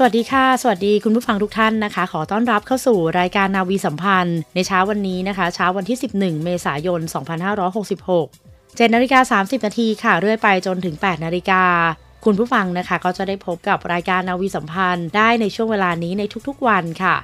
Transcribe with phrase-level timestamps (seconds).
[0.00, 7.00] สวัสดีค่ะ สวัสดีคุณผู้ฟังทุกท่านนะคะ ขอต้อนรับเข้าสู่รายการนาวีสัมพันธ์ ในเช้าวันนี้นะคะ เช้าวันที่ 11 เมษายน
[7.78, 11.62] 2566 7นาฬิกา30 นาทีค่ะ เรื่อยไปจนถึง 8 นาฬิกา
[12.24, 17.16] คุณผู้ฟังนะคะ ก็จะได้พบกับรายการนาวีสัมพันธ์ได้ในช่วงเวลานี้ในทุกๆวันค่ะ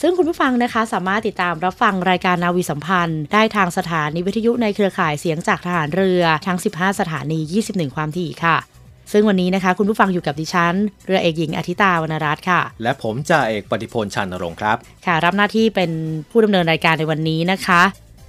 [0.00, 8.71] ซึ่งคุณผู้ฟังนะคะ สามารถติดตามรับฟังรายการนาวีสัมพันธ์ ได้ทางสถานีวิทยุในเครือข่ายเสียงจากทหารเรือทั้ง 15 สถานี 21 ความถี่ค่ะ
[9.12, 10.74] ซึ่งวันนี้นะคะ คุณผู้ฟังอยู่กับดิฉัน
[11.06, 15.90] เรือเอกหญิงอธิตาวรรณรัตน์ค่ะ และผมจ่าเอกปฏิพลชันนรงค์ครับ ค่ะ รับหน้าที่เป็น
[16.30, 17.82] ผู้ดำเนินรายการในวันนี้นะคะ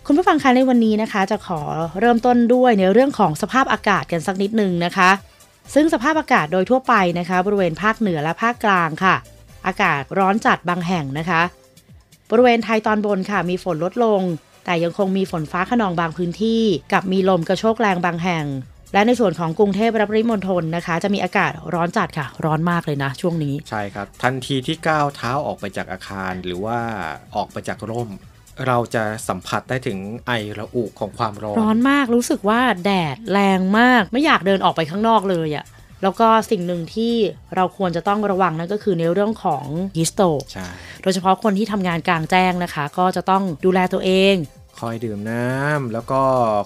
[0.08, 1.62] คุณผู้ฟังคะในวันนี้นะคะ จะขอ
[2.00, 5.10] เริ่มต้นด้วยในเรื่องของสภาพอากาศกันสักนิดนึงนะคะ
[5.74, 9.16] ซึ่งสภาพอากาศโดยทั่วไปนะคะ บริเวณภาคเหนือและภาคกลางค่ะ
[9.68, 11.42] อากาศร้อนจัดบางแห่งนะคะ
[12.32, 14.22] บริเวณไทยตอนบนค่ะ มีฝนลดลง
[14.66, 16.62] แต่ยังคงมีฝนฟ้าขนองบางพื้นที่
[16.94, 18.46] กับมีลมกระโชกแรงบางแห่ง
[18.94, 26.80] และในส่วนของกรุงเทพและปริมณฑลนะคะ จะมีอากาศร้อนจัดค่ะ ร้อนมากเลยนะ ช่วงนี้ ใช่ครับ ทันทีที่ก้าวเท้าออกไปจากอาคาร หรือว่า
[27.36, 28.10] ออกไปจากร่ม
[28.68, 29.98] เราจะสัมผัสได้ถึง
[30.28, 35.66] ไอระอุของความร้อน ร้อนมากรู้สึกว่าแดดแรงมาก ไม่อยากเดินออกไปข้างนอกเลยอะ
[36.04, 37.14] แล้วก็สิ่งหนึ่งที่
[37.56, 39.66] เราควรจะต้องระวังนั่นก็คือในเรื่องของ
[39.98, 40.68] ฮิสโตใช่
[41.02, 44.36] โดยเฉพาะคนที่ทำงานกลางแจ้งนะคะ ก็จะต้องดูแลตัวเอง
[44.80, 46.22] คอยดื่มน้ำแล้วก็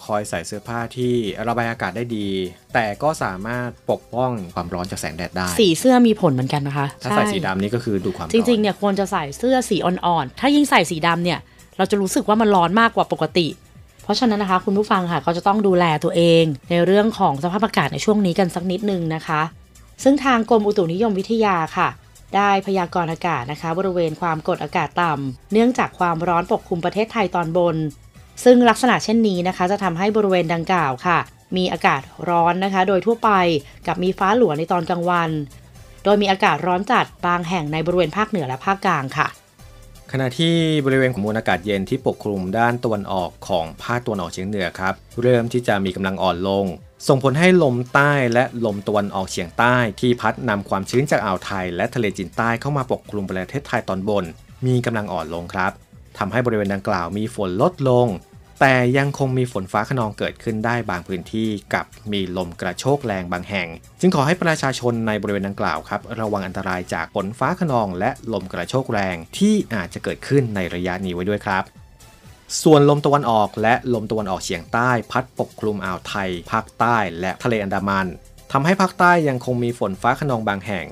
[0.08, 1.14] คอยใส่เสื้อผ้าที่
[1.48, 2.28] ระบายอากาศได้ดี
[2.74, 11.40] แต่ก็สามารถปกป้องความร้อนจากแสงแดดได้ สีเสื้อมีผลเหมือนกันนะคะ ถ้าใส่ช่สีดำนี่ก็คือดูความจร้อนริงๆเนี่ยควรจะใส่เสื้อสีอ่อนๆ ถ้ายิ่งใส่สีดำเนี่ย
[11.78, 13.48] เราจะรู้สึกว่ามันร้อนมากกว่าปกติ
[14.04, 19.42] เพราะฉะนั้นนะคะคุณผู้ฟังค่ะก็จะต้องดูแลตัวเอง ในเรื่องของสภาพอากาศในช่วงนี้กันสักนิดนึงนะคะ
[20.04, 21.88] ซึ่งทางกรมอุตุนิยมวิทยาค่ะ
[22.36, 27.76] ได้พยากรณ์อากาศนะคะ บริเวณความกดอากาศต่ำเนื่องจากความร้อนปกคลุมประเทศไทยตอนบน
[28.44, 31.20] ซึ่งลักษณะเช่นนี้นะคะ จะทำให้บริเวณดังกล่าวค่ะ
[31.58, 33.32] มีอากาศร้อนนะคะ โดยทั่วไป
[33.88, 35.30] กับมีฟ้าหลวในตอนกลางวัน
[36.04, 39.28] โดยมีอากาศร้อนจัดบางแห่งในบริเวณภาคเหนือและภาคกลางค่ะ
[40.12, 46.66] ขณะที่บริเวณของมวลอากาศเย็นที่ปกคลุมด้านตะวันออกของภาคตะวันออกเฉียงเหนือครับ เริ่มที่จะมีกำลังอ่อนลง
[47.08, 54.24] ส่งผลให้ลมใต้และลมตะวันออกเฉียงใต้ที่พัดนำความชื้นจากอ่าวไทย และทะเลจีนใต้เข้ามาปกคลุมประเทศไทยตอนบน
[54.66, 55.72] มีกำลังอ่อนลงครับ
[56.18, 58.08] ทำให้บริเวณดังกล่าวมีฝนลดลง
[58.60, 63.68] แต่ยังคงมีฝนฟ้าขนองเกิดขึ้นได้บางพื้นที่กับมีลมกระโชกแรงบางแห่ง
[64.00, 71.64] จึงขอให้ประชาชนในบริเวณดังกล่าวครับ ระวังอันตรายจากฝนฟ้าขนองและลมกระโชกแรงที่อาจจะเกิดขึ้นในระยะนี้ไว้ด้วยครับ
[72.64, 78.08] ส่วนลมตะวันออกและลมตะวันออกเฉียงใต้ พัดปกคลุมอ่าวไทย ภาคใต้และทะเลอันดามัน
[78.52, 80.86] ทำให้ภาคใต้ยังคงมีฝนฟ้าขนองบางแห่ง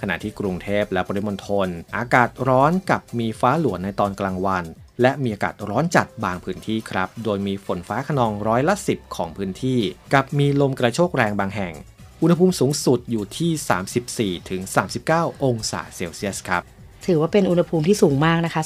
[0.00, 4.64] ขณะที่กรุงเทพและปริมณฑลอากาศร้อนกับมีฟ้าหลวในตอนกลางวัน
[5.00, 9.78] และมีอากาศร้อนจัดบางพื้นที่ครับ โดยมีฝนฟ้าขนองร้อยละ 10 ของพื้นที่
[10.12, 11.74] กับมีลมกระโชกแรงบางแห่ง
[12.22, 13.50] อุณหภูมิสูงสุดอยู่ที่
[14.40, 14.62] 34-39ถึง
[15.02, 16.62] 39 องศาเซลเซียสครับ
[17.06, 18.62] ถือว่าเป็นอุณหภูมิที่สูงมากนะคะ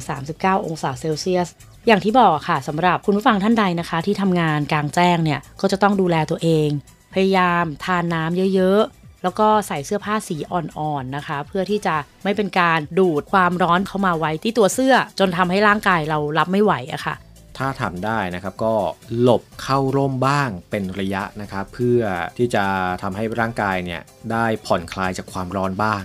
[0.00, 1.48] 34-39 องศาเซลเซียส
[1.86, 6.68] อย่างที่บอกค่ะสำหรับคุณผู้ฟังท่านใดนะคะ ที่ทำงานกลางแจ้งเนี่ยก็จะต้องดูแลตัวเอง
[7.14, 17.14] พยายามทานน้ำเยอะๆ แล้วก็ใส่เสื้อผ้าสีอ่อนๆนะคะ เพื่อที่จะไม่เป็นการดูดความร้อนเข้ามาไว้ที่ตัวเสื้อ จนทำให้ร่างกายเรารับไม่ไหวอะค่ะ
[17.58, 18.74] ถ้าทำได้นะครับก็
[19.20, 22.00] หลบเข้าร่มบ้างเป็นระยะนะครับเพื่อ
[22.38, 22.64] ที่จะ
[23.02, 24.00] ทำให้ร่างกายเนี่ย
[24.32, 26.04] ได้ผ่อนคลายจากความร้อนบ้าง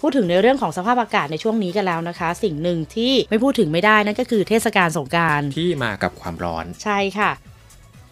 [0.00, 7.30] พูดถึงในเรื่องของสภาพอากาศในช่วงนี้กันแล้วนะคะ สิ่งหนึ่งที่ไม่พูดถึงไม่ได้นั่นก็คือเทศกาลสงกรารที่มากับความร้อน ใช่ค่ะ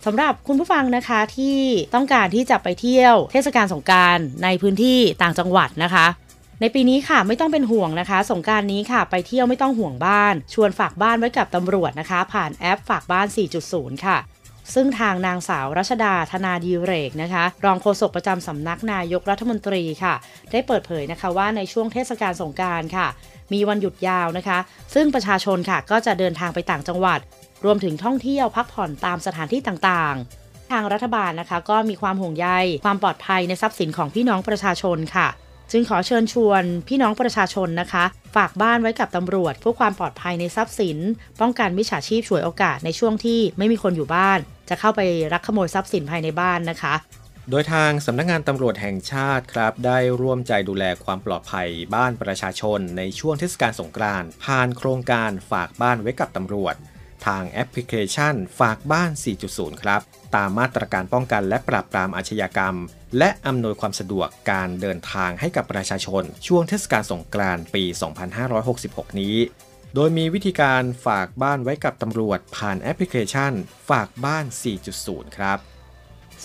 [0.07, 1.59] สำหรับคุณผู้ฟังนะคะที่
[1.95, 6.07] ต้องการที่จะไปเที่ยวเทศกาลสงการในพื้นที่ต่างจังหวัดนะคะ
[6.61, 13.27] ในปีนี้ค่ะไม่ต้องเป็นห่วงนะคะ สงการนี้ค่ะ ไปเที่ยวไม่ต้องห่วงบ้าน ชวนฝากบ้านไว้กับตำรวจนะคะ ผ่านแอปฝากบ้าน
[13.67, 14.19] 4.0 ค่ะ
[14.75, 20.15] ซึ่งทางนางสาวรัชดาธนาดีเรกนะคะ รองโฆษกประจำสำนักนายกรัฐมนตรีค่ะ
[20.53, 23.07] ได้เปิดเผยนะคะว่าในช่วงเทศกาลสงการค่ะ
[23.53, 24.59] มีวันหยุดยาวนะคะ
[24.95, 27.21] ซึ่งประชาชนค่ะก็จะเดินทางไปต่างจังหวัด
[27.65, 32.49] รวมถึงท่องเที่ยวพักผ่อนตามสถานที่ต่างๆ ทางรัฐบาลนะคะ ก็มีความห่วงใย
[32.85, 35.29] ความปลอดภัยในทรัพย์สินของพี่น้องประชาชนค่ะ
[35.73, 38.05] จึงขอเชิญชวนพี่น้องประชาชนนะคะ
[38.37, 40.99] ฝากบ้านไว้กับตำรวจเพื่อความปลอดภัยในทรัพย์สิน
[41.41, 44.39] ป้องกันมิจฉาชีพฉวยโอกาสในช่วงที่ไม่มีคนอยู่บ้าน
[44.69, 45.01] จะเข้าไป
[45.33, 46.95] รักขโมยทรัพย์สินภายในบ้านนะคะ
[47.51, 56.75] โดยทางสำนักงานตำรวจแห่งชาติครับ ได้ร่วมใจดูแลความปลอดภัยบ้านประชาชนในช่วงเทศกาลสงกรานต์ผ่านโครงการฝากบ้านไว้กับตำรวจ
[57.27, 59.11] ทางแอปพลิเคชันฝากบ้าน
[59.47, 60.01] 4.0 ครับ
[60.37, 62.75] ตามมาตรการป้องกันและปราบปรามอาชญากรรม
[63.19, 67.85] และอำนวยความสะดวกการเดินทางให้กับประชาชน ช่วงเทศกาลสงกรานต์ปี
[68.53, 69.37] 2566 นี้
[69.95, 73.53] โดยมีวิธีการฝากบ้านไว้กับตำรวจผ่านแอปพลิเคชัน
[73.91, 74.45] ฝากบ้าน
[74.91, 75.59] 4.0 ครับ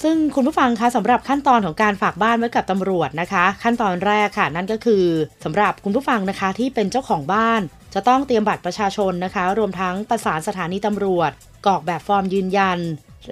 [0.01, 5.03] ซึ่งคุณผู้ฟังคะสำหรับขั้นตอนของการฝากบ้านไว้กับตำรวจนะคะ ขั้นตอนแรกค่ะ นั่นก็คือ
[5.43, 7.61] สำหรับคุณผู้ฟังนะคะที่เป็นเจ้าของบ้าน
[7.99, 11.31] จะต้องเตรียมบัตรประชาชนนะคะ รวมทั้งประสานสถานีตำรวจ
[11.65, 12.79] กรอกแบบฟอร์มยืนยัน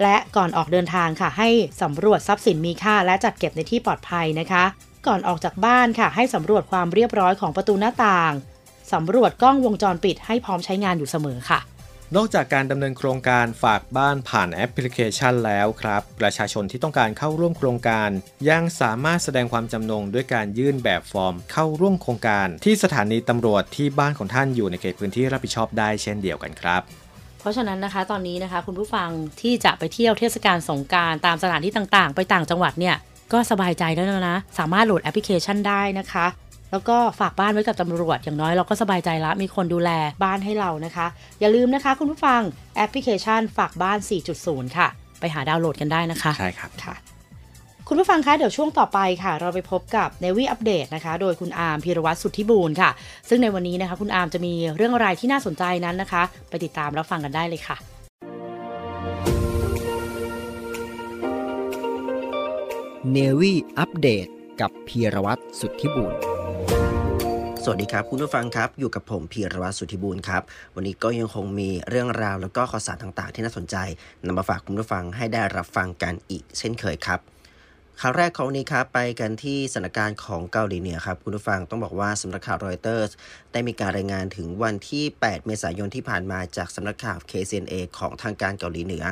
[0.02, 1.48] และก่อนออกเดินทางค่ะ ให้
[1.82, 4.64] สำรวจทรัพย์สินมีค่า และจัดเก็บในที่ปลอดภัยนะคะ
[5.06, 8.32] ก่อนออกจากบ้านค่ะ ให้สำรวจความเรียบร้อยของประตูหน้าต่าง
[8.92, 11.58] สำรวจกล้องวงจรปิดให้พร้อมใช้งานอยู่เสมอค่ะ
[12.14, 18.10] นอกจากการดำเนินโครงการฝากบ้านผ่านแอปพลิเคชันแล้วครับ ประชาชนที่ต้องการเข้าร่วมโครงการ
[18.50, 26.82] ยังสามารถแสดงความจำนงด้วยการยื่นแบบฟอร์ม เข้าร่วมโครงการ ที่สถานีตำรวจที่บ้านของท่านอยู่ในเขตพื้นที่รับผิดชอบได้เช่นเดียวกันครับ
[27.40, 29.08] เพราะฉะนั้นนะคะตอนนี้นะคะคุณผู้ฟัง
[29.42, 32.96] ที่จะไปเที่ยวเทศกาลสงกรานต์ตามสถานที่ต่างๆ ไปต่างจังหวัดเนี่ย
[33.32, 36.26] ก็สบายใจแล้วนะ สามารถโหลดแอปพลิเคชันได้นะคะ
[36.72, 39.90] แล้วก็ฝากบ้านไว้กับตำรวจอย่างน้อยเราก็สบายใจละมีคนดูแล
[40.24, 41.06] บ้านให้เรานะคะ
[41.40, 42.40] อย่าลืมนะคะคุณผู้ฟัง
[42.76, 43.98] แอปพลิเคชันฝากบ้าน
[44.38, 44.88] 4.0 ค่ะ
[45.20, 46.94] ไปหาดาวน์โหลดกันได้นะคะใช่ครับค่ะ
[47.88, 52.90] คุณผู้ฟังคะเดี๋ยวช่วงต่อไปค่ะ เราไปพบกับ n นวีอัปเดตนะคะ โดยคุณอาร์มพีรวัตรสุทธิบูรณ์ค่ะ
[53.28, 57.76] ซึ่งในวันนี้นะคะ คุณอาร์มจะมีเรื่องอะไรที่น่าสนใจนั้นนะคะ ไปติดตามรับฟังกันได้เลยค่ะ
[63.12, 64.28] เนวี่อัปเดต
[64.60, 66.14] กับพีรวัตรสุทธิบุญ
[67.62, 70.42] สวัสดีครับคุณผู้ฟังครับ อยู่กับผมพีรวัตรสุทธิบูรณ์ครับ
[70.74, 73.76] วันนี้ก็ยังคงมีเรื่องราวแล้วก็ข่าวสารต่างๆ ที่น่าสนใจ
[74.26, 77.20] นำมาฝากคุณผู้ฟังให้ได้รับฟังกันอีกเช่นเคยครับ
[78.00, 83.10] ข่าวแรกของวันนี้ครับไปกันที่สถานการณ์ของเกาหลีเหนือครับคุณผู้ฟังต้องบอกว่าสำนักข่าวรอยเตอร์ส
[83.52, 89.04] ได้มีการรายงานถึงวันที่ 8 เมษายนที่ผ่านมาจากสำนักข่าว KCNA ของทางการเกาหลีเหนือ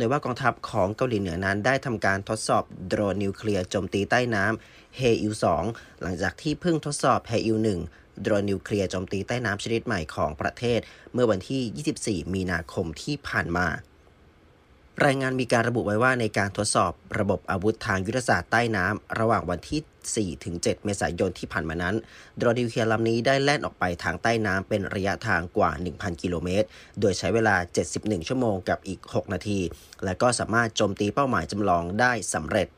[0.00, 5.34] โดยว่ากองทัพของเกาหลีเหนือนั้นได้ทำการทดสอบโดรนนิวเคลียร์โจมตีใต้น้ำแฮอิล
[5.66, 7.56] 2หลังจากที่เพิ่งทดสอบแฮอิล
[7.88, 10.80] 1โดรนนิวเคลียร์โจมตีใต้น้ำชนิดใหม่ของประเทศ
[11.12, 13.66] เมื่อวันที่ 24 มีนาคมที่ผ่านมา
[15.06, 21.96] รายงานมีการระบุไว้ว่าในการทดสอบระบบอาวุธทางยุทธศาสตร์ใต้น้ำ ระหว่างวันที่4ถึง7เมษายนที่ผ่านมานั้น
[22.36, 26.66] โดรนนิวเคลียร์ลำนี้ได้แล่นออกไปทางใต้น้ำเป็นระยะทางกว่า 1,000 กิโลเมตร
[27.00, 27.56] โดยใช้เวลา
[27.92, 29.60] 71 ชั่วโมงกับอีก 6 นาที
[30.04, 32.68] และก็สามารถโจมตีเป้าหมายจำลองได้สำเร็จ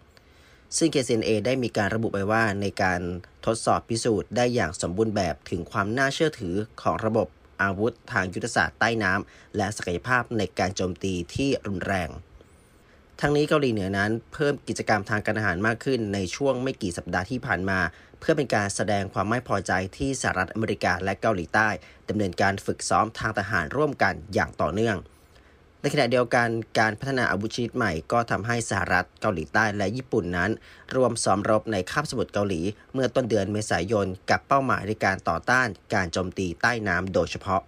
[0.77, 3.01] ซึ่ง KCNA ได้มีการระบุไปว่าในการ
[3.47, 7.29] ทดสอบพิสูจน์ได้อย่างสมบูรณ์แบบถึงความน่าเชื่อถือของระบบ
[7.63, 12.11] อาวุธทางยุทธศาสตร์ใต้น้ำและศักยภาพในการโจมตีที่รุนแรง
[13.21, 17.81] ทั้งนี้เกาหลีเหนือนั้นเพิ่มกิจกรรมทางการอาหารมากขึ้นในช่วงไม่กี่สัปดาห์ที่ผ่านมา
[18.21, 21.69] เพื่อเป็นการแสดงความไม่พอใจที่สหรัฐอเมริกาและเกาหลีใต้
[22.09, 24.97] ดำเนินการฝึกซ้อมทางทหารร่วมกันอย่างต่อเนื่อง
[25.85, 26.49] ในขณะเดียวกัน
[26.79, 30.51] การพัฒนาอาวุธชนิดใหม่ก็ทำให้สหรัฐเกาหลีใต้และญี่ปุ่นนั้น
[30.97, 32.61] รวมซ้อมรบในคาบสมุทรเกาหลี
[32.93, 37.63] เมื่อต้นเดือนเมษายนกับเป้าหมายในการต่อต้านการโจมตีใต้น้ำโดยเฉพาะ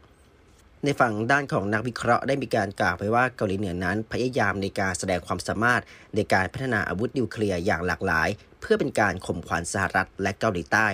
[0.85, 5.83] ในฝั่งด้านของนักวิเคราะห์ได้มีการกล่าวไปว่าเกาหลีเหนือนั้นพยายามในการแสดงความสามารถ
[6.17, 8.29] ในการพัฒนาอาวุธนิวเคลียร์อย่างหลากหลาย
[8.61, 10.89] เพื่อเป็นการข่มขวัญสหรัฐและเกาหลีใต้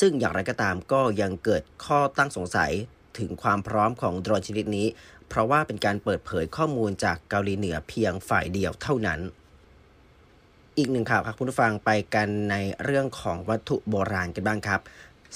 [0.00, 2.72] ซึ่งอย่างไรก็ตามก็ยังเกิดข้อตั้งสงสัย
[3.18, 4.86] ถึงความพร้อมของโดรนชนิดนี้
[5.28, 9.20] เพราะว่าเป็นการเปิดเผยข้อมูลจากเกาหลีเหนือเพียงฝ่ายเดียวเท่านั้น
[10.78, 14.80] อีกหนึ่งข่าวครับคุณผู้ฟังไปกันในเรื่องของวัตถุโบราณกันบ้างครับ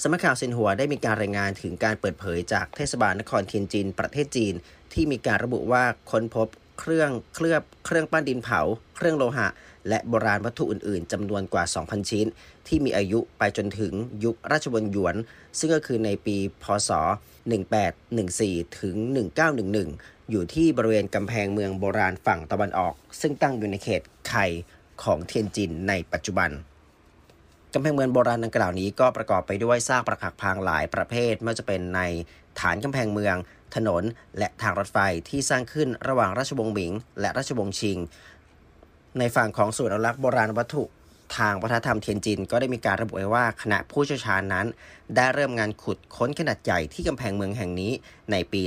[0.01, 4.53] สำนักข่าวเซินหัวได้มีการรายงานถึงการเปิดเผยจากเทศบาลนครเทียนจิน ประเทศจีน
[4.93, 6.47] ที่มีการระบุว่าค้นพบ
[6.79, 8.59] เครื่องเคลือบเครื่องปั้นดินเผา
[8.95, 9.47] เครื่องโลหะ
[9.89, 12.25] และโบราณวัตถุอื่น ๆจำนวนกว่า 2,000 ชิ้น
[12.67, 13.93] ที่มีอายุไปจนถึง
[14.23, 15.15] ยุคราชวงศ์หยวน
[15.57, 16.91] ซึ่งก็คือในปีพศ
[17.65, 18.95] 1814 ถึง
[19.63, 24.35] 1911 อยู่ที่บริเวณกำแพงเมืองโบราณฝั่งตะวันออก ซึ่งตั้งอยู่ในเขตไค
[25.03, 26.49] ของเทียนจินในปัจจุบัน
[27.73, 32.01] กำแพงเมืองโบราณดังกล่าวนี้ก็ประกอบไปด้วยซากปรักหักพังหลายประเภทไม่ว่าจะเป็นใน
[32.59, 33.35] ฐานกำแพงเมือง
[33.75, 34.03] ถนน
[34.37, 34.97] และทางรถไฟ
[35.29, 37.97] ที่สร้างขึ้นระหว่างราชวงศ์หมิง และราชวงศ์ชิง
[39.19, 40.83] ในฝั่งของศูนย์อนุรักษ์โบราณวัตถุ
[41.37, 44.67] ทางวัฒนธรรมเทียนจิน ก็ได้มีการระบุไว้ว่าคณะผู้เชี่ยวชาญนั้น
[45.15, 47.91] ได้เริ่มงานขุดค้นขนาดใหญ่ที่กำแพงเมืองแห่งนี้
[48.31, 48.61] ในปี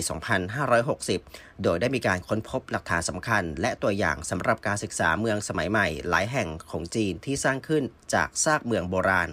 [0.78, 7.82] 2560 โดยได้มีการค้นพบหลักฐานสำคัญ และตัวอย่างสำหรับการศึกษาเมืองสมัยใหม่ หลายแห่งของจีนที่สร้างขึ้น
[8.14, 9.30] จากซากเมืองโบราณ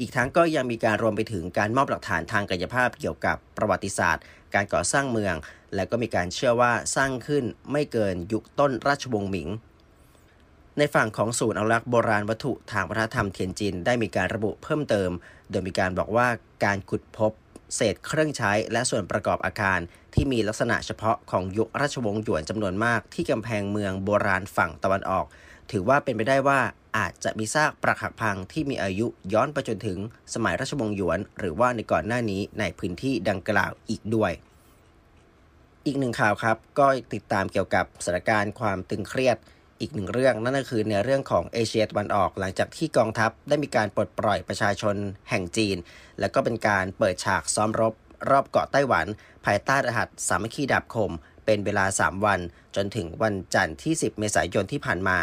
[0.00, 4.24] อีกทั้งก็ยังมีการรวมไปถึงการมอบหลักฐานทางกายภาพเกี่ยวกับประวัติศาสตร์
[4.54, 5.34] การก่อสร้างเมือง
[5.74, 9.48] และก็มีการเชื่อว่าสร้างขึ้นไม่เกินยุคต้นราชวงศ์หมิง
[10.82, 15.10] ในฝั่งของศูนย์อนุรักษ์โบราณวัตถุทางวัฒนธรรมเทียนจิน ได้มีการระบุเพิ่มเติม
[15.50, 16.28] โดยมีการบอกว่า
[16.64, 17.32] การขุดพบ
[17.74, 19.78] เศษเครื่องใช้และส่วนประกอบอาคาร
[20.14, 25.26] ที่มีลักษณะเฉพาะของยุคราชวงศ์หยวนจำนวนมาก ที่กำแพงเมืองโบราณฝั่งตะวันออก
[25.70, 26.60] ถือว่าเป็นไปได้ว่า
[26.96, 29.98] อาจจะมีซากปรักหักพังที่มีอายุย้อนไปจนถึง
[30.34, 34.32] สมัยราชวงศ์หยวน หรือว่าในก่อนหน้านี้ในพื้นที่ดังกล่าวอีกด้วย
[35.86, 39.38] อีกหนึ่งข่าวครับ ก็ติดตามเกี่ยวกับสถานการณ์ความตึงเครียด
[39.80, 44.96] อีกหนึ่งเรื่องนั่นก็คือในเรื่องของเอเชียตะวันออกหลังจากที่กองทัพได้มีการปลดปล่อยประชาชน
[45.30, 45.76] แห่งจีน
[46.20, 47.94] และก็เป็นการเปิดฉากซ้อมรบ
[48.30, 49.06] รอบเกาะไต้หวัน
[49.44, 51.12] ภายใต้รหัสสามัคคีดาบคม
[51.46, 52.40] เป็นเวลา 3 วัน
[52.76, 55.18] จนถึงวันจันทร์ที่ 10 เมษายนที่ผ่านมา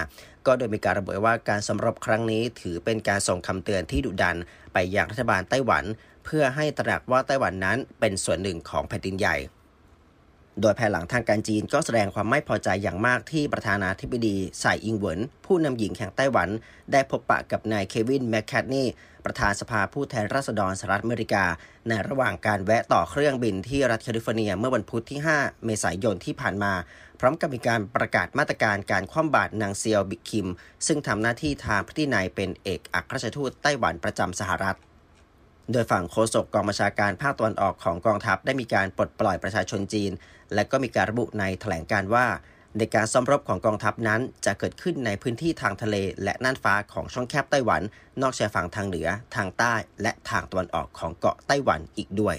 [0.45, 4.37] ก็โดยมีการระบุว่าการสมรบครั้งนี้ ถือเป็นการส่งคำเตือนที่ดุดัน
[4.73, 5.83] ไปยังรัฐบาลไต้หวัน
[6.25, 9.35] เพื่อให้ตระหนักว่าไต้หวันนั้นเป็นส่วนหนึ่งของแผ่นดินใหญ่
[10.61, 16.49] โดยภายหลังทางการจีนก็แสดงความไม่พอใจอย่างมากที่ประธานาธิบดีไส่อิงเหวินผู้นำหญิงแห่งไต้หวัน
[16.91, 18.83] ได้พบปะกับนายเควินแมคแคทนี
[19.25, 21.45] ประธานสภาผู้แทนราษฎรสหรัฐอเมริกา
[21.87, 26.73] ในระหว่างการแวะต่อเครื่องบินที่รัฐแคลิฟอร์เนียเมื่อวันพุธที่ 5 เมษายนที่ผ่านมา
[27.19, 30.49] พร้อมกับมีการประกาศมาตรการการคว่ำบาตรนางเซียวบิคิม
[30.87, 34.77] ซึ่งทำหน้าที่ทางพิธีนายเป็นเอกอัครราชทูตไต้หวันประจำสหรัฐ
[35.71, 40.12] โดยฝั่งโฆษกกองบัญชาการภาคตะวันออกของกองทัพได้มีการปลดปล่อยประชาชนจีน
[40.53, 42.27] และก็มีการระบุในแถลงการว่า
[42.77, 47.81] ในการซ้อมรบของกองทัพนั้น จะเกิดขึ้นในพื้นที่ทางทะเล และน่านฟ้าของช่องแคบไต้หวัน
[48.21, 52.36] นอกชายฝั่งทางเหนือ ทางใต้ และทางตะวันออกของเกาะไต้หวันอีกด้วย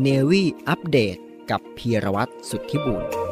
[0.00, 1.16] เนวี่อัปเดต
[1.50, 3.31] กับพีรวัตรสุทธิบุญ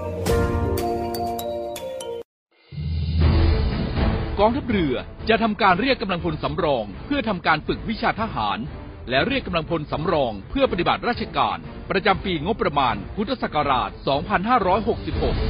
[4.42, 4.94] กองทัพเรือ
[5.28, 8.58] จะทำการเรียกกำลังพลสำรอง เพื่อทำการฝึกวิชาทหาร
[9.10, 11.58] และเรียกกำลังพลสำรอง เพื่อปฏิบัติราชการ
[11.90, 13.90] ประจำปีงบประมาณ พุทธศักราช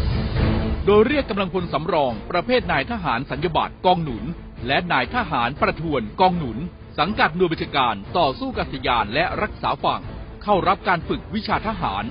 [0.03, 4.25] 2566 โดยเรียกกำลังพลสำรอง ประเภทนายทหารสัญญบัตรกองหนุน
[4.67, 6.59] และนายทหารประทวนกองหนุน
[6.99, 10.03] สังกัดหน่วยบัญชาการต่อสู้กัษยานและรักษาฝั่ง
[10.43, 12.05] เข้ารับการฝึกวิชาทหาร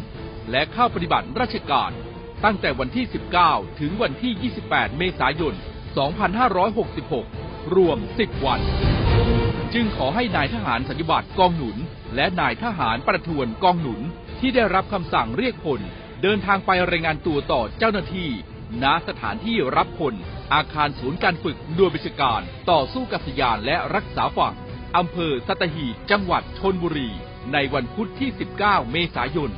[0.51, 1.91] และเข้าปฏิบัติราชการ
[2.43, 3.05] ตั้งแต่วันที่
[3.43, 5.55] 19 ถึงวันที่ 28 เมษายน
[6.08, 8.62] 2566 รวม 10 วัน
[9.74, 11.77] จึงขอให้นายทหารสัญญบัตรกองหนุน
[12.15, 14.01] และนายทหารประทวนกองหนุน
[14.39, 15.82] ที่ได้รับคำสั่งเรียกพล
[16.22, 18.29] เดินทางไปรายงานตัวต่อเจ้าหน้าที่
[18.84, 20.13] ณสถานที่รับพล
[20.53, 22.41] อาคารศูนย์การฝึกหน่วยบิชการ
[22.72, 24.56] ต่อสู้กัษยานและรักษาฝั่ง
[24.98, 27.10] อำเภอสัตหีบจังหวัดชนบุรี
[27.53, 28.29] ในวันพุธที่
[28.62, 29.51] 19 เมษายน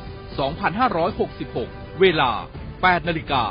[1.15, 2.31] 2566 เวลา
[2.71, 3.43] 8 นาฬิกา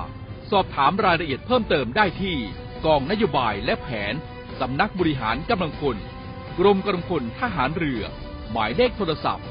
[0.51, 2.37] สอบถามรายละเอียดเพิ่มเติมได้ที่
[2.85, 4.15] กองนโยบายและแผน
[4.61, 5.97] สำนักบริหารกำลังพล
[6.59, 8.03] กรมกำลังพลทหารเรือ
[8.53, 9.47] หมายเลขโทรศัพท์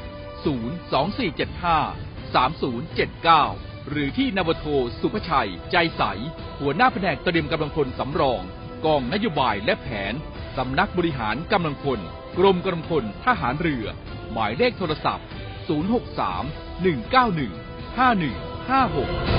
[1.13, 4.65] 02475 3079 หรือที่นวโท
[5.01, 6.03] สุภชัย ใจใส
[6.59, 8.41] หัวหน้าแผนกเตรียมกำลังพลสำรอง
[8.85, 10.13] กองนโยบายและแผน
[10.57, 11.99] สำนักบริหารกำลังพล
[12.37, 13.85] กรมกำลังพลทหารเรือ
[14.31, 15.25] หมายเลขโทรศัพท์
[15.67, 19.38] 063 191 5156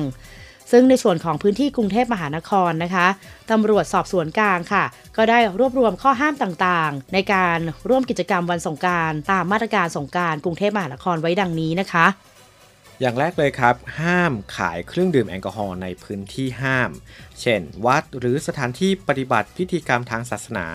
[0.71, 3.07] ซึ่งในส่วนของพื้นที่กรุงเทพมหานครนะคะ
[3.51, 4.83] ตำรวจสอบสวนกลางค่ะ
[5.17, 12.05] ก็ได้รวบรวมข้อห้ามต่างๆ ในการร่วมกิจกรรมวันสงการตามมาตรการสงการกรุงเทพมหานครไว้ดังนี้นะคะ
[13.01, 16.91] อย่างแรกเลยครับ ห้ามขายเครื่องดื่มแอลกอฮอล์ในพื้นที่ห้าม
[17.41, 20.67] เช่น วัดหรือสถานที่ปฏิบัติพิธีกรรมทางศาสนา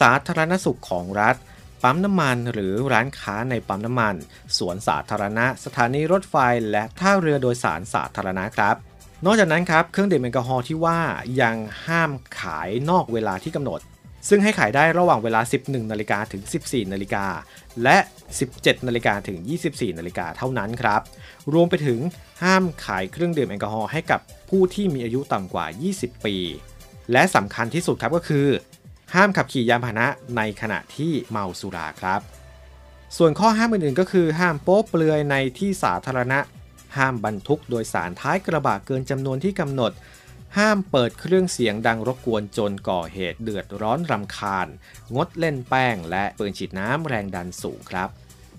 [0.00, 1.36] สาธารณสุขของรัฐ
[1.82, 4.14] ปั๊มน้ำมันหรือร้านค้าในปั๊มน้ำมัน
[4.58, 6.36] สวนสาธารณะ สถานีรถไฟ
[6.70, 8.74] และท่าเรือโดยสารสาธารณะครับ
[9.24, 11.00] นอกจากนั้นครับ เครื่องดื่มแอลกอฮอล์ที่ว่า
[11.40, 12.10] ยังห้าม
[12.40, 13.80] ขายนอกเวลาที่กำหนด
[14.28, 17.26] ซึ่งให้ขายได้ระหว่างเวลา 11นาฬิกาถึง 14นาฬิกา
[17.82, 17.98] และ
[18.42, 21.00] 17 นาฬิกาถึง 24 นาฬิกาเท่านั้นครับ
[21.52, 21.98] รวมไปถึง
[22.42, 25.66] ห้ามขายเครื่องดื่มแอลกอฮอล์ให้กับผู้ที่มีอายุต่ำกว่า
[25.96, 26.36] 20 ปี
[27.12, 28.46] และสำคัญที่สุดครับก็คือ
[29.14, 30.06] ห้ามขับขี่ยานพาหนะ
[30.36, 32.20] ในขณะที่เมาสุราครับ
[33.16, 36.38] ส่วนข้อห้ามอื่นๆก็คือห้ามโป๊เปลือยในที่สาธารณะ
[36.96, 39.92] ห้ามบรรทุกโดยสารท้ายกระบะเกินจำนวนที่กำหนด
[40.58, 44.68] ห้ามเปิดเครื่องเสียงดังรบกวนจนก่อเหตุเดือดร้อนรำคาญ
[45.14, 48.08] งดเล่นแป้งและปืนฉีดน้ำแรงดันสูงครับ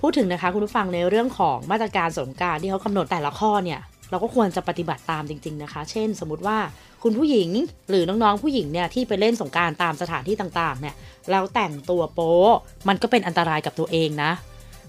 [0.01, 6.57] พูดถึงนะคะคุณผู้ฟังในเรื่องของมาตรการสงการที่เขากำหนดแต่ละข้อเนี่ยเราก็ควรจะปฏิบัติตามจริง ๆนะคะ เช่น สมมติว่า
[7.03, 7.49] คุณผู้หญิง
[7.89, 10.95] หรือน้องๆผู้หญิงเนี่ยที่ไปเล่นสงการตามสถานที่ต่างๆเนี่ย
[11.31, 12.35] แล้วแต่งตัวโป๊
[12.87, 14.31] มันก็เป็นอันตรายกับตัวเองนะ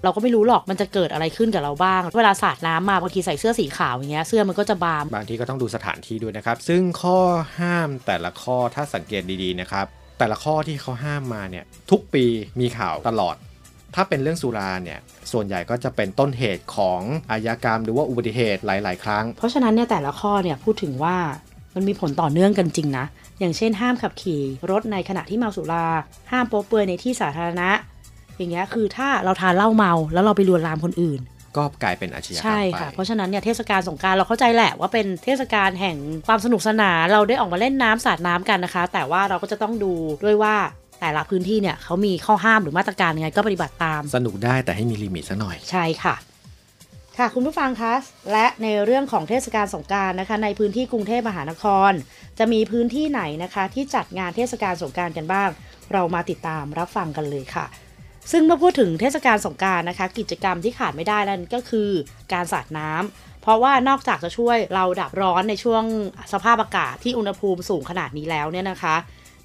[0.04, 7.18] เราก็ไม่รู้หรอกมันจะเกิดอะไรขึ้นกับเราบ้าง เวลาสาดน้ำมาบางทีใส่เสื้อสีขาวอย่างเงี้ยเสื้อมันก็จะบามบางทีก็ต้องดูสถานที่ด้วยนะครับ ซึ่งข้อ
[7.61, 9.87] ห้ามแต่ละข้อถ้าสังเกตดีๆนะครับ
[10.18, 12.24] แต่ละข้อที่เขาห้ามมาเนี่ยทุกปี
[12.61, 13.37] มีข่าวตลอด
[13.94, 14.98] ถ้าเป็นเรื่องสุราเนี่ย
[15.32, 21.16] ส่วนใหญ่ก็จะเป็นต้นเหตุของอาญากรรม หรือว่าอุบัติเหตุหลาย ๆ ครั้ง เพราะฉะนั้นเนี่ยแต่ละข้อเนี่ยพูดถึงว่า
[21.74, 23.04] มันมีผลต่อเนื่องกันจริงนะ
[23.38, 25.87] อย่างเช่นห้ามขับขี่ รถในขณะที่เมาสุรา
[26.30, 27.70] ห้ามโป๊เปลือยในที่สาธารณะ
[28.38, 31.20] อย่างเงี้ยคือถ้าเราทานเหล้าเมาแล้วเราไปลวนลามคนอื่น
[31.57, 35.96] ก็กลายเป็นอาชญากรรมใช่ไปค่ะ เพราะฉะนั้นเนี่ยเทศกาลสงกรารเราเข้าใจแหละว่าเป็นเทศกาลแห่ง
[36.27, 39.92] ความสนุกสนานเราได้ออกมาเล่นน้ำสาดน้ำกันนะคะ แต่ว่าเราก็จะต้องดู
[40.24, 40.57] ด้วยว่า
[41.01, 46.14] แต่ละพื้นที่เนี่ยเขามีข้อห้ามหรือมาตรการยังไงก็ปฏิบัติตาม สนุกได้แต่ให้มีลิมิตซะหน่อยใช่ค่ะ
[47.18, 47.94] ค่ะคุณผู้ฟังคะ
[48.33, 51.92] และในเรื่องของเทศกาลสงกรารนะคะ ในพื้นที่กรุงเทพมหานคร
[52.38, 55.48] จะมีพื้นที่ไหนนะคะ ที่จัดงานเทศกาลสงกรารกันบ้าง
[55.92, 57.66] เรามาติดตามรับฟังกันเลยค่ะ
[58.31, 61.88] ซึ่งเมื่อพูดถึงเทศกาลสงการนะคะ กิจกรรมที่ขาดไม่ได้นั่นก็คือ
[62.33, 65.85] การสาดน้ำเพราะว่านอกจากจะช่วยเราดับร้อนในช่วง
[66.33, 68.97] สภาพอากาศที่อุณหภูมิสูงขนาดนี้แล้วเนี่ยนะคะ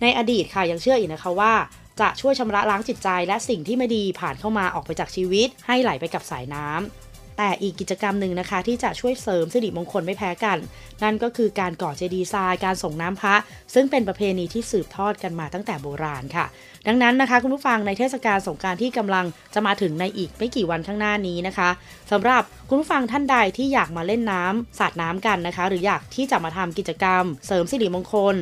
[0.01, 1.53] ในอดีตค่ะยังเชื่ออีกนะคะว่า
[2.01, 10.57] จะช่วยชำระล้างจิตใจและสิ่งที่ไม่ดีผ่านเข้ามาออกไปจากชีวิต ให้ไหลไปกับสายน้ำ แต่อีกกิจกรรมหนึ่งนะคะที่จะช่วยเสริมสิริมงคลไม่แพ้กัน
[11.03, 13.35] นั่นก็คือการก่อเจดีย์ทรายการส่งน้ำพระ
[13.73, 16.45] ซึ่งเป็นประเพณีที่สืบทอดกันมาตั้งแต่โบราณค่ะ
[16.87, 21.69] ดังนั้นนะคะคุณผู้ฟังในเทศกาลสงการที่กำลังจะมาถึงในอีกไม่กี่วันข้างหน้านี้นะคะ
[22.11, 28.35] สำหรับคุณผู้ฟังท่านใดที่อยากมาเล่นน้ำสาดน้ำกันนะคะ หรืออยากที่จะมาทำกิจกรรม เสริมสิริมงคล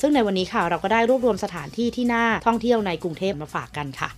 [0.00, 4.10] ซึ่งในวันนี้ค่ะเราก็ได้รวบรวมสถานที่ที่น่าท่องเที่ยวในกรุงเทพมาฝากกันค่ะ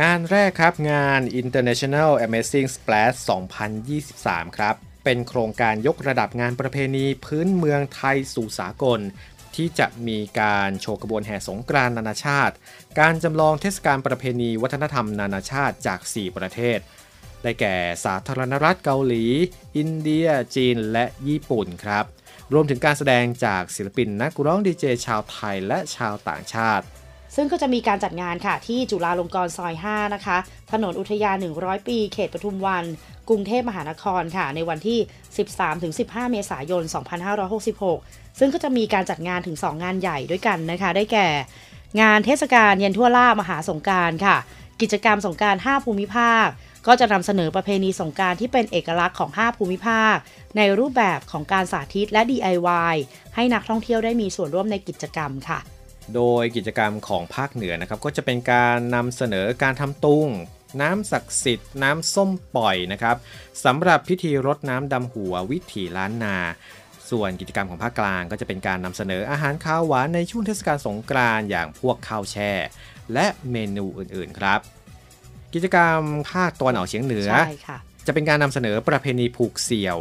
[0.00, 3.16] งานแรกครับงาน International Amazing Splash
[3.86, 4.74] 2023 ครับ
[5.04, 9.00] เป็นโครงการยกระดับงานประเพณีพื้นเมืองไทยสู่สากล
[9.56, 12.54] ที่จะมีการโชว์กระบวนแห่สงกรานต์นานาชาติ
[13.00, 16.78] การจำลองเทศกาลประเพณีวัฒนธรรมนานาชาติจาก 4 ประเทศ
[17.42, 19.24] ได้แก่สาธารณรัฐเกาหลี
[19.76, 22.04] อินเดีย จีน และญี่ปุ่นครับ
[22.52, 26.86] รวมถึงการแสดงจากศิลปินนักร้องดีเจชาวไทยและชาวต่างชาติ
[27.34, 30.38] ซึ่งก็จะมีการจัดงานค่ะที่จุฬาลงกรณ์ซอย 5 นะคะ
[30.72, 32.84] ถนนอุทยาน 100 ปี เขตปทุมวัน
[33.28, 34.98] กรุงเทพมหานครค่ะ ในวันที่
[35.66, 36.82] 13-15 เมษายน
[37.60, 41.28] 2566 ซึ่งก็จะมีการจัดงานถึง 2 งานใหญ่ด้วยกันนะคะ ได้แก่
[42.00, 44.36] งานเทศกาลเย็นทั่วล่ามหาสงการค่ะ
[44.80, 46.46] กิจกรรมสงกราร 5 ภูมิภาค
[46.86, 50.16] ก็จะนำเสนอประเพณีสงการที่เป็นเอกลักษณ์ของ 5 ภูมิภาค
[50.56, 52.96] ในรูปแบบของการสาธิตและ DIY
[53.34, 55.58] ให้นักท่องเที่ยวได้มีส่วนร่วมในกิจกรรมค่ะ
[56.14, 60.28] โดยกิจกรรมของภาคเหนือนะครับก็จะเป็นการนำเสนอการทำตุง
[60.82, 63.16] น้ำศักดิ์สิทธิ์น้ำส้มปล่อยนะครับ
[63.64, 66.36] สำหรับพิธีรดน้ำดำหัววิถีล้านนา
[67.10, 72.52] ส่วนกิจกรรมของภาคกลางก็จะเป็นการนำเสนออาหารข้าวหวานในช่วงเทศกาลสงกรานต์อย่างพวกข้าวแช่
[73.14, 74.60] และเมนูอื่นๆครับ
[75.54, 76.00] กิจกรรม
[76.32, 79.98] ภาคตะวันออกเฉียงเหนือใช่ค่ะจะเป็นการนำเสนอประเพณีผูกเสี่ยว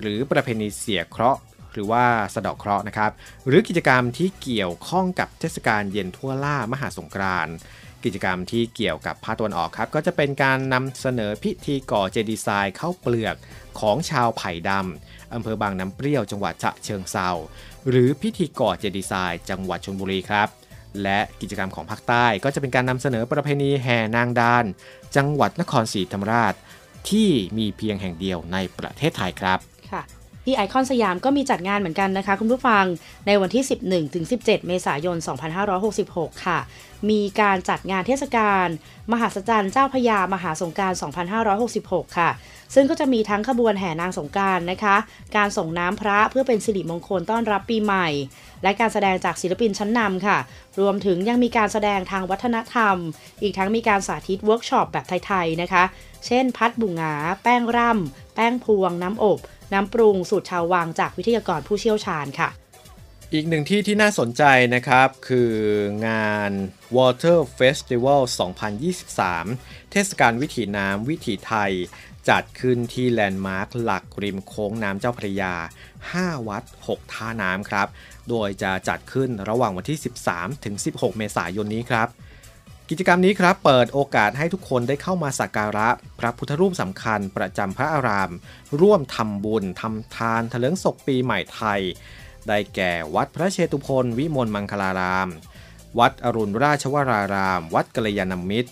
[0.00, 1.40] หรือประเพณีเสียเคราะห์
[1.72, 2.04] หรือว่า
[2.34, 3.10] สะดาะเคราะห์นะครับ
[3.46, 7.54] หรือกิจกรรมที่เกี่ยวข้องกับเทศกาลเย็นทั่วล่ามหาสงกรานต์
[8.04, 13.36] กิจกรรมที่เกี่ยวกับภาคตะวันออกครับ ก็จะเป็นการนำเสนอพิธีก่อเจดีย์ทรายเข้าเปลือก
[13.80, 17.30] ของชาวไผ่ดำอำเภอบางน้ำเปรี้ยวจังหวัดฉะเชิงเซา
[17.88, 20.48] หรือพิธีก่อเจดีย์ทรายจังหวัดชลบุรีครับ
[21.02, 24.64] และกิจกรรมของภาคใต้ก็จะเป็นการนำเสนอประเพณีแห่นางดาน
[25.16, 26.54] จังหวัดนครศรีธรรมราช
[27.10, 27.28] ที่
[27.58, 29.58] มีเพียงแห่งเดียวในประเทศไทยครับ
[29.90, 30.02] ค่ะ
[30.44, 32.84] ที่ไอคอนสยามก็มีจัดงานเหมือนกันนะคะคุณผู้ฟัง
[33.26, 35.16] ในวันที่ 11ถึง17 เมษายน
[35.80, 36.58] 2566 ค่ะ
[37.10, 38.66] มีการจัดงานเทศกาล
[39.12, 40.92] มหาสจรรย์เจ้าพยามหาสงกราร
[41.54, 42.30] 2566 ค่ะ
[42.74, 44.96] ซึ่งก็จะมีทั้งขบวนแห่นางสงการนะคะ
[45.36, 48.08] การสรงน้ำพระเพื่อเป็นสิริมงคลต้อนรับปีใหม่
[48.62, 50.38] และการแสดงจากศิลปินชั้นนำค่ะ
[50.80, 52.96] รวมถึงยังมีการแสดงทางวัฒนธรรม
[53.42, 55.84] อีกทั้งมีการสาธิตเวิร์กช็อปแบบไทยๆนะคะ
[56.26, 59.38] เช่น พัดบุหงาแป้งร่ำ แป้งพวง น้ำอบ
[59.72, 62.50] น้ำปรุงสูตรชาววังจากวิทยากรผู้เชี่ยวชาญค่ะ
[63.34, 64.42] อีกหนึ่งที่ที่น่าสนใจ
[64.74, 65.52] นะครับ คือ
[66.08, 66.52] งาน
[66.96, 68.20] Water Festival
[69.06, 71.72] 2023 เทศกาลวิถีน้ำวิถีไทย
[72.28, 75.54] จัดขึ้นที่แลนด์มาร์คหลักริมโค้งน้ำเจ้าพระยา
[76.00, 77.88] 5 วัด 6 ท่าน้ำครับ
[78.28, 79.98] โดยจะจัดขึ้นระหว่างวันที่
[80.30, 82.08] 13 ถึง 16 เมษายนนี้ครับ
[82.92, 85.88] กิจกรรมนี้ครับเปิดโอกาสให้ทุกคนได้เข้ามาสักการะ
[86.20, 88.30] พระพุทธรูปสำคัญประจำพระอาราม
[88.80, 91.80] ร่วมทำบุญทำทานเถลิงศกปีใหม่ไทย
[92.48, 95.28] ได้แก่วัดพระเชตุพนวิมลมังคลาราม
[95.98, 98.70] วัดอรุณราชวราราม วัดกัลยาณมิตร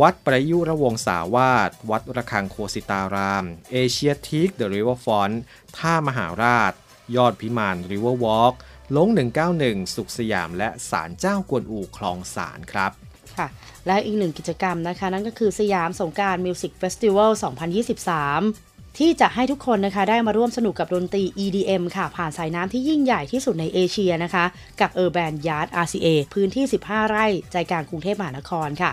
[0.00, 5.30] วัดประยุรวงศาวาสวัดระฆังโฆสิตาราม Asiatique The Riverfront
[5.78, 6.72] ท่ามหาราช
[7.16, 9.08] ยอดพิมาน River Walk ล้ง
[9.52, 12.92] 1919 สุขสยามและศาลเจ้ากวนอูคลองสารครับ
[13.38, 13.48] ค่ะ
[13.86, 24.44] และอีกหนึ่งกิจกรรมนะคะ นั่นก็คือสยามสงกรานต์ Music Festival 2023ที่จะให้ทุกคนนะคะได้มาร่วมสนุกกับดนตรี EDM ค่ะ ผ่านสายน้ำที่ยิ่งใหญ่ที่สุดในเอเชียนะคะ
[24.80, 28.92] กับ Urban Yard RCA พื้นที่ 15 ไร่ใจกลางกรุงเทพมหานครค่ะ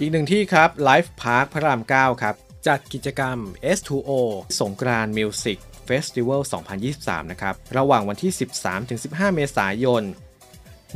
[0.00, 2.34] อีกหนึ่งที่ครับ Life Park พระราม 9 ครับ
[2.66, 3.38] จัดกิจกรรม
[3.76, 4.10] S2O
[4.60, 6.40] สงกรานต์ Music Festival
[6.86, 8.32] 2023 นะครับ ระหว่างวันที่
[8.82, 10.02] 13-15 เมษายน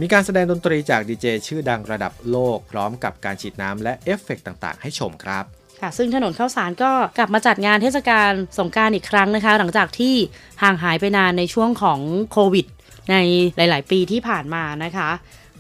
[0.01, 5.45] มีการแสดงดนตรีจากดีเจชื่อดังระดับโลก พร้อมกับการฉีดน้ำและเอฟเฟกต์ต่างๆ ให้ชมครับ
[5.81, 10.15] ค่ะซึ่งถนนข้าวสารก็กลับมาจัดงานเทศกาลสงกรานต์อีกครั้งนะคะ หลังจากที่
[10.63, 12.01] ห่างหายไปนานในช่วงของ
[12.33, 12.67] โควิด
[13.11, 13.17] ใน
[13.57, 15.11] หลาย ๆ ปีที่ผ่านมานะคะ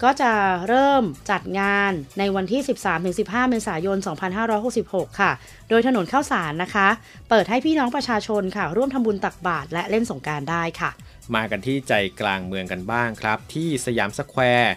[0.05, 0.33] ก็จะ
[0.69, 2.61] เริ่มจัดงานในวันที่
[3.07, 3.99] 13-15 เมษายน
[4.59, 5.33] 2566 ค่ะ
[5.69, 6.89] โดยถนนข้าวสารนะคะ
[7.29, 10.91] เปิดให้พี่น้องประชาชนค่ะ ร่วมทำบุญตักบาตรและเล่นสงกรานต์ได้ค่ะ
[11.35, 14.75] มากันที่ใจกลางเมืองกันบ้างครับ ที่สยามสแควร์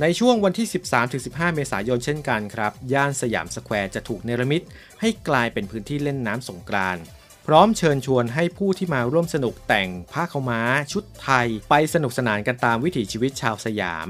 [0.00, 0.66] ในช่วงวันที่
[1.12, 4.64] 13-15 เมษายนเช่นกันครับ ย่านสยามสแควร์จะถูกเนรมิต
[5.00, 7.02] ให้กลายเป็นพื้นที่เล่นน้ำสงกรานต์
[7.46, 10.60] พร้อมเชิญชวนให้ผู้ที่มาร่วมสนุกแต่งผ้าขาวม้า
[10.92, 14.08] ชุดไทย ไปสนุกสนานกันตามวิถีชีวิตชาวสยาม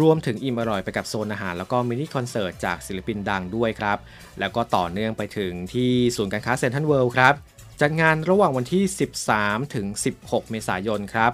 [0.00, 3.98] รวมถึงอิ่มอร่อยไปกับโซนอาหาร แล้วก็มินิคอนเสิร์ตจากศิลปินดังด้วยครับ
[4.40, 7.34] แล้วก็ต่อเนื่องไปถึงที่ศูนย์การค้าเซ็นทรัลเวิลด์ครับ
[7.82, 8.84] จัดงานระหว่างวันที่
[9.28, 9.86] 13 ถึง
[10.20, 11.32] 16 เมษายนครับ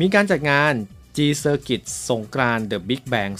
[0.00, 0.72] มีการจัดงาน
[1.16, 3.32] G Circuit สงกรานต์ The Big Bang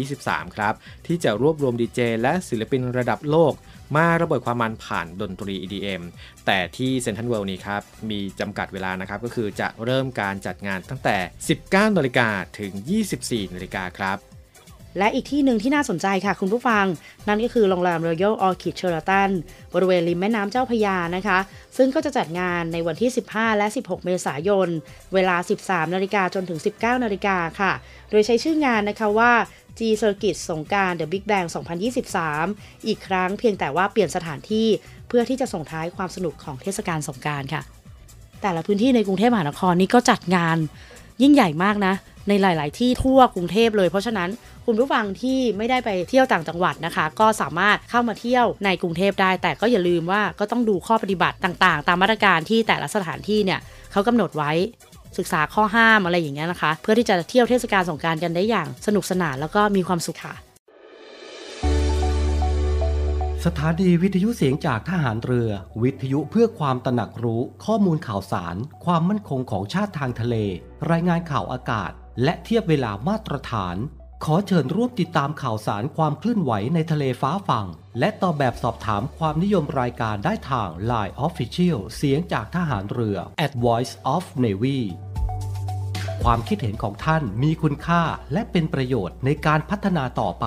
[0.00, 0.74] 2023 ครับ
[1.06, 3.52] ที่จะรวบรวมดีเจและศิลปินระดับโลก
[3.94, 6.02] มาระเบิดความมันผ่านดนตรี EDM
[6.46, 11.16] แต่ที่เซนทรัลเวิลด์นี้ครับ มีจำกัดเวลานะครับ ก็คือจะเริ่มการจัดงานตั้งแต่
[11.56, 12.28] 19นาฬิกา
[12.58, 12.72] ถึง
[13.12, 14.29] 24นาฬิกาครับ
[14.98, 16.84] และอีกที่หนึ่งที่น่าสนใจค่ะคุณผู้ฟัง
[17.28, 19.30] นั่นก็คือโรงแรม Royal Orchid Sheraton
[19.74, 21.38] บริเวณริมแม่น้ำเจ้าพยานะคะ
[21.76, 24.68] ซึ่งก็จะจัดงานในวันที่ 15 และ 16 เมษายน
[25.14, 27.72] เวลา 13 นาฬิกาจนถึง 19 นาฬิกาค่ะ
[28.10, 29.32] โดยใช้ชื่องานนะคะว่า
[29.78, 31.46] G Circuit สงการ The Big Bang
[32.16, 34.68] 2023 อีกครั้งเพียงแต่ว่าเปลี่ยนสถานที่
[35.08, 37.62] เพื่อที่จะส่งท้ายความสนุกของเทศกาลสงการค่ะ
[38.42, 40.58] แต่ละพื้นที่ในกรุงเทพมหานครนี่ก็จัดงาน
[41.22, 41.94] ยิ่งใหญ่มากนะ
[42.28, 44.30] ในหลาย ๆ ที่ทั่วกรุงเทพเลย เพราะฉะนั้น
[44.72, 53.60] คุณผู้ฟังที่ไม่ได้ไปเที่ยวต่างจังหวัดนะคะ ก็สามารถเข้ามาเที่ยวในกรุงเทพได้ แต่ก็อย่าลืมว่าก็ต้องดูข้อปฏิบัติต่างๆ ตามมาตรการที่แต่ละสถานที่เนี่ย
[53.92, 54.52] เขากำหนดไว้
[55.18, 60.34] ศึกษาข้อห้ามอะไรอย่างเงี้ยนะคะ เพื่อที่จะเที่ยวเทศกาลสงการกันได้อย่างสนุกสนานแล้วก็มีความสุขค่ะ
[63.44, 65.50] สถานีวิทยุเสียงจากทหารเรือ
[65.82, 70.34] วิทยุเพื่อความตระหนักรู้ข้อมูลข่าวสาร ความมั่นคงของชาติทางทะเล
[70.90, 71.90] รายงานข่าวอากาศ
[72.22, 73.76] และเทียบเวลามาตรฐาน
[74.26, 77.66] ขอเชิญร่วมติดตามข่าวสารความเคลื่อนไหวในทะเลฟ้าฝั่ง
[77.98, 84.78] และตอบแบบสอบถามความนิยมรายการได้ทาง Line Official เสียงจากทหารเรือ at Voice of Navy
[86.22, 88.02] ความคิดเห็นของท่านมีคุณค่า
[88.32, 90.46] และเป็นประโยชน์ในการพัฒนาต่อไป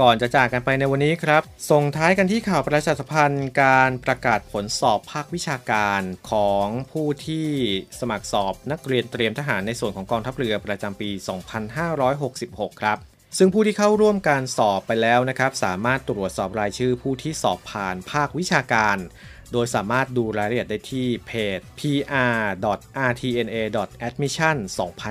[0.00, 7.48] ก่อนจะจากกันไปในวันนี้ครับ ส่งท้ายกันที่ข่าวประชาสัมพันธ์การประกาศผลสอบภาควิชาการของผู้ที่
[8.00, 11.10] สมัครสอบนักเรียนเตรียมทหารในส่วนของกองทัพเรือประจำปี
[11.96, 12.98] 2566 ครับ
[13.38, 18.96] ซึ่งผู้ที่เข้าร่วมการสอบไปแล้วนะครับ สามารถตรวจสอบรายชื่อผู้ที่สอบผ่านภาควิชาการ
[19.52, 24.56] โดยสามารถดูรายละเอียดได้ที่เพจ pr.rtna.admission